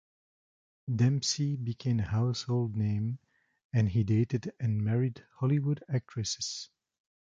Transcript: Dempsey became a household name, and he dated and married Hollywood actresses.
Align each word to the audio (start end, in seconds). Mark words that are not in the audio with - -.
Dempsey 0.95 1.57
became 1.57 1.99
a 1.99 2.07
household 2.07 2.75
name, 2.75 3.19
and 3.71 3.87
he 3.87 4.03
dated 4.03 4.51
and 4.59 4.83
married 4.83 5.23
Hollywood 5.35 5.83
actresses. 5.87 6.71